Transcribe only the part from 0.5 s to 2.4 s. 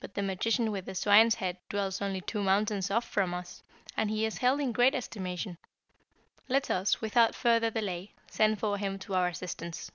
with the swine's head dwells only